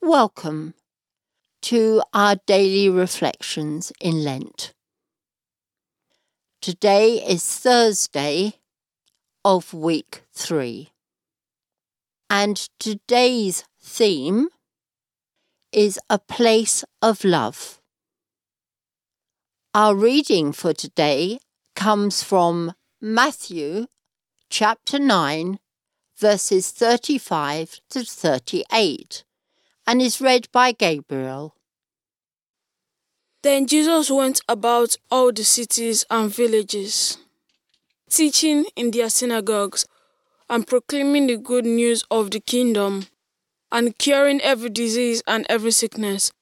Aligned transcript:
Welcome 0.00 0.74
to 1.62 2.02
our 2.14 2.36
daily 2.46 2.88
reflections 2.88 3.92
in 4.00 4.22
Lent. 4.22 4.72
Today 6.62 7.14
is 7.16 7.44
Thursday 7.44 8.54
of 9.44 9.74
week 9.74 10.22
three, 10.32 10.90
and 12.30 12.56
today's 12.78 13.64
theme 13.82 14.50
is 15.72 15.98
a 16.08 16.20
place 16.20 16.84
of 17.02 17.24
love. 17.24 17.80
Our 19.74 19.96
reading 19.96 20.52
for 20.52 20.72
today 20.72 21.40
comes 21.74 22.22
from 22.22 22.74
Matthew 23.00 23.86
chapter 24.48 25.00
9, 25.00 25.58
verses 26.16 26.70
35 26.70 27.80
to 27.90 28.04
38 28.04 29.24
and 29.88 30.02
is 30.02 30.20
read 30.20 30.46
by 30.52 30.70
Gabriel. 30.70 31.54
Then 33.42 33.66
Jesus 33.66 34.10
went 34.10 34.42
about 34.46 34.98
all 35.10 35.32
the 35.32 35.44
cities 35.44 36.04
and 36.10 36.30
villages, 36.30 37.16
teaching 38.10 38.66
in 38.76 38.90
their 38.90 39.08
synagogues 39.08 39.86
and 40.50 40.66
proclaiming 40.66 41.26
the 41.26 41.38
good 41.38 41.64
news 41.64 42.04
of 42.10 42.30
the 42.30 42.40
kingdom 42.40 43.06
and 43.72 43.96
curing 43.96 44.42
every 44.42 44.68
disease 44.68 45.22
and 45.26 45.46
every 45.48 45.70
sickness. 45.70 46.32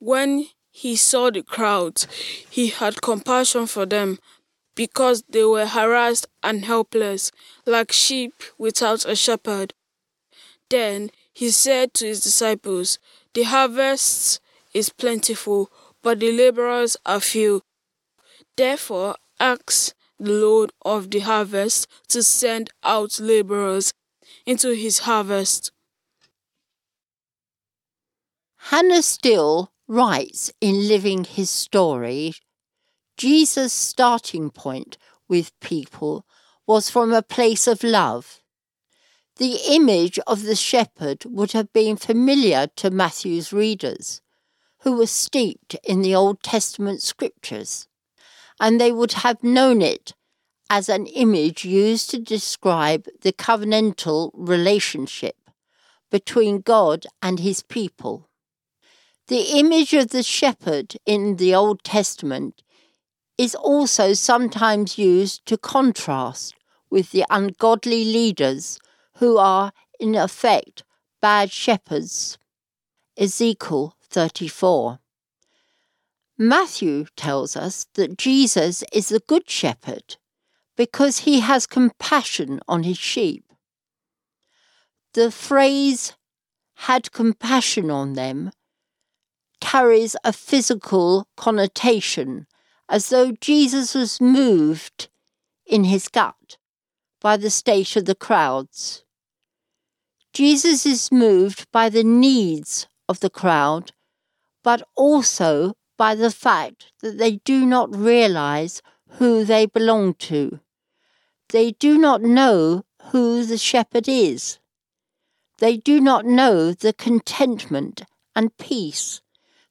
When 0.00 0.48
he 0.72 0.96
saw 0.96 1.30
the 1.30 1.44
crowds, 1.44 2.08
he 2.50 2.68
had 2.68 3.00
compassion 3.00 3.68
for 3.68 3.86
them 3.86 4.18
because 4.74 5.22
they 5.28 5.44
were 5.44 5.66
harassed 5.66 6.26
and 6.42 6.64
helpless, 6.64 7.30
like 7.64 7.92
sheep 7.92 8.42
without 8.58 9.04
a 9.04 9.14
shepherd. 9.14 9.72
Then 10.68 11.10
he 11.32 11.50
said 11.50 11.94
to 11.94 12.06
his 12.06 12.22
disciples, 12.22 12.98
The 13.34 13.44
harvest 13.44 14.40
is 14.74 14.90
plentiful, 14.90 15.70
but 16.02 16.20
the 16.20 16.32
laborers 16.32 16.96
are 17.06 17.20
few. 17.20 17.62
Therefore, 18.56 19.16
ask 19.40 19.94
the 20.18 20.32
Lord 20.32 20.72
of 20.82 21.10
the 21.10 21.20
harvest 21.20 21.86
to 22.08 22.22
send 22.22 22.70
out 22.82 23.18
laborers 23.18 23.92
into 24.46 24.74
his 24.74 25.00
harvest. 25.00 25.72
Hannah 28.70 29.02
Steele 29.02 29.72
writes 29.88 30.52
in 30.60 30.86
Living 30.86 31.24
His 31.24 31.50
Story 31.50 32.34
Jesus' 33.16 33.72
starting 33.72 34.50
point 34.50 34.98
with 35.28 35.58
people 35.60 36.24
was 36.66 36.90
from 36.90 37.12
a 37.12 37.22
place 37.22 37.66
of 37.66 37.82
love. 37.82 38.41
The 39.42 39.58
image 39.74 40.20
of 40.24 40.44
the 40.44 40.54
shepherd 40.54 41.24
would 41.24 41.50
have 41.50 41.72
been 41.72 41.96
familiar 41.96 42.68
to 42.76 42.92
Matthew's 42.92 43.52
readers, 43.52 44.20
who 44.82 44.96
were 44.96 45.08
steeped 45.08 45.74
in 45.82 46.02
the 46.02 46.14
Old 46.14 46.44
Testament 46.44 47.02
scriptures, 47.02 47.88
and 48.60 48.80
they 48.80 48.92
would 48.92 49.14
have 49.24 49.42
known 49.42 49.82
it 49.82 50.14
as 50.70 50.88
an 50.88 51.06
image 51.06 51.64
used 51.64 52.08
to 52.10 52.20
describe 52.20 53.08
the 53.22 53.32
covenantal 53.32 54.30
relationship 54.34 55.50
between 56.08 56.60
God 56.60 57.04
and 57.20 57.40
his 57.40 57.64
people. 57.64 58.28
The 59.26 59.58
image 59.58 59.92
of 59.92 60.10
the 60.10 60.22
shepherd 60.22 60.94
in 61.04 61.34
the 61.34 61.52
Old 61.52 61.82
Testament 61.82 62.62
is 63.36 63.56
also 63.56 64.12
sometimes 64.12 64.98
used 64.98 65.44
to 65.46 65.58
contrast 65.58 66.54
with 66.90 67.10
the 67.10 67.24
ungodly 67.28 68.04
leaders 68.04 68.78
who 69.16 69.38
are, 69.38 69.72
in 70.00 70.14
effect, 70.14 70.84
bad 71.20 71.50
shepherds. 71.50 72.38
Ezekiel 73.16 73.94
34. 74.08 74.98
Matthew 76.38 77.06
tells 77.16 77.56
us 77.56 77.86
that 77.94 78.18
Jesus 78.18 78.82
is 78.92 79.10
the 79.10 79.20
Good 79.20 79.48
Shepherd 79.48 80.16
because 80.76 81.20
he 81.20 81.40
has 81.40 81.66
compassion 81.66 82.60
on 82.66 82.82
his 82.82 82.98
sheep. 82.98 83.44
The 85.14 85.30
phrase 85.30 86.14
had 86.74 87.12
compassion 87.12 87.90
on 87.90 88.14
them 88.14 88.50
carries 89.60 90.16
a 90.24 90.32
physical 90.32 91.28
connotation 91.36 92.46
as 92.88 93.10
though 93.10 93.32
Jesus 93.32 93.94
was 93.94 94.20
moved 94.20 95.08
in 95.66 95.84
his 95.84 96.08
gut 96.08 96.56
by 97.22 97.36
the 97.36 97.50
state 97.50 97.94
of 97.96 98.04
the 98.04 98.16
crowds. 98.16 99.04
Jesus 100.32 100.84
is 100.84 101.12
moved 101.12 101.70
by 101.70 101.88
the 101.88 102.02
needs 102.02 102.88
of 103.08 103.20
the 103.20 103.30
crowd, 103.30 103.92
but 104.64 104.82
also 104.96 105.74
by 105.96 106.14
the 106.14 106.30
fact 106.30 106.92
that 107.00 107.18
they 107.18 107.36
do 107.44 107.64
not 107.64 107.94
realize 107.94 108.82
who 109.18 109.44
they 109.44 109.66
belong 109.66 110.14
to. 110.14 110.58
They 111.50 111.72
do 111.72 111.96
not 111.96 112.22
know 112.22 112.84
who 113.10 113.44
the 113.44 113.58
shepherd 113.58 114.08
is. 114.08 114.58
They 115.58 115.76
do 115.76 116.00
not 116.00 116.24
know 116.24 116.72
the 116.72 116.92
contentment 116.92 118.02
and 118.34 118.56
peace 118.56 119.20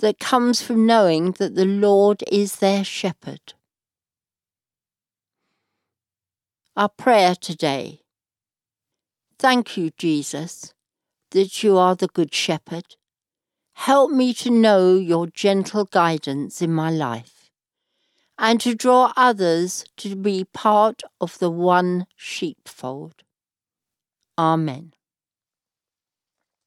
that 0.00 0.18
comes 0.18 0.62
from 0.62 0.86
knowing 0.86 1.32
that 1.32 1.54
the 1.54 1.64
Lord 1.64 2.24
is 2.30 2.56
their 2.56 2.82
shepherd. 2.82 3.54
Our 6.76 6.90
prayer 6.90 7.34
today. 7.34 8.02
Thank 9.38 9.78
you, 9.78 9.92
Jesus, 9.96 10.74
that 11.30 11.62
you 11.62 11.78
are 11.78 11.94
the 11.96 12.08
Good 12.08 12.34
Shepherd. 12.34 12.96
Help 13.72 14.10
me 14.10 14.34
to 14.34 14.50
know 14.50 14.94
your 14.94 15.26
gentle 15.26 15.86
guidance 15.86 16.60
in 16.60 16.74
my 16.74 16.90
life 16.90 17.50
and 18.38 18.60
to 18.60 18.74
draw 18.74 19.14
others 19.16 19.86
to 19.96 20.14
be 20.16 20.44
part 20.44 21.02
of 21.18 21.38
the 21.38 21.50
one 21.50 22.06
sheepfold. 22.14 23.22
Amen. 24.36 24.92